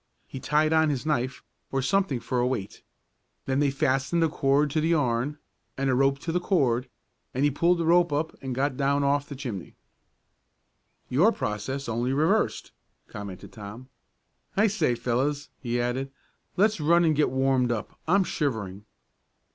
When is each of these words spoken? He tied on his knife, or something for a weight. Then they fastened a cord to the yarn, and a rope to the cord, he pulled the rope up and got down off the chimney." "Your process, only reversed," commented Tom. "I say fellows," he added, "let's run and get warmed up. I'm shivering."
He 0.27 0.39
tied 0.39 0.73
on 0.73 0.89
his 0.89 1.05
knife, 1.05 1.43
or 1.71 1.83
something 1.83 2.19
for 2.19 2.39
a 2.39 2.47
weight. 2.47 2.81
Then 3.45 3.59
they 3.59 3.69
fastened 3.69 4.23
a 4.23 4.29
cord 4.29 4.71
to 4.71 4.81
the 4.81 4.87
yarn, 4.87 5.37
and 5.77 5.91
a 5.91 5.93
rope 5.93 6.17
to 6.21 6.31
the 6.31 6.39
cord, 6.39 6.89
he 7.35 7.51
pulled 7.51 7.77
the 7.77 7.85
rope 7.85 8.11
up 8.11 8.35
and 8.41 8.55
got 8.55 8.75
down 8.75 9.03
off 9.03 9.29
the 9.29 9.35
chimney." 9.35 9.75
"Your 11.07 11.31
process, 11.31 11.87
only 11.87 12.13
reversed," 12.13 12.71
commented 13.09 13.53
Tom. 13.53 13.89
"I 14.57 14.65
say 14.65 14.95
fellows," 14.95 15.49
he 15.59 15.79
added, 15.79 16.09
"let's 16.57 16.79
run 16.81 17.05
and 17.05 17.15
get 17.15 17.29
warmed 17.29 17.71
up. 17.71 17.99
I'm 18.07 18.23
shivering." 18.23 18.85